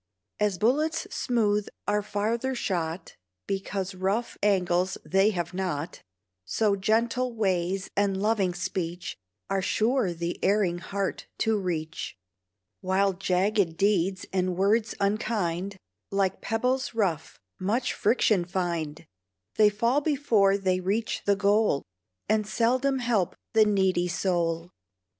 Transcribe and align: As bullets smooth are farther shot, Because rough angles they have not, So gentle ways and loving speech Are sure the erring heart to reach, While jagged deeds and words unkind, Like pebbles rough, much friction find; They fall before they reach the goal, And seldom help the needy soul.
As 0.39 0.57
bullets 0.57 1.05
smooth 1.13 1.67
are 1.87 2.01
farther 2.01 2.55
shot, 2.55 3.17
Because 3.45 3.93
rough 3.93 4.35
angles 4.41 4.97
they 5.05 5.29
have 5.29 5.53
not, 5.53 6.01
So 6.43 6.75
gentle 6.75 7.35
ways 7.35 7.87
and 7.95 8.19
loving 8.19 8.55
speech 8.55 9.15
Are 9.47 9.61
sure 9.61 10.11
the 10.11 10.43
erring 10.43 10.79
heart 10.79 11.27
to 11.45 11.55
reach, 11.55 12.17
While 12.79 13.13
jagged 13.13 13.77
deeds 13.77 14.25
and 14.33 14.57
words 14.57 14.95
unkind, 14.99 15.77
Like 16.09 16.41
pebbles 16.41 16.95
rough, 16.95 17.39
much 17.59 17.93
friction 17.93 18.43
find; 18.43 19.05
They 19.53 19.69
fall 19.69 20.01
before 20.01 20.57
they 20.57 20.79
reach 20.79 21.21
the 21.25 21.35
goal, 21.35 21.83
And 22.27 22.47
seldom 22.47 22.97
help 22.97 23.35
the 23.53 23.65
needy 23.65 24.07
soul. 24.07 24.71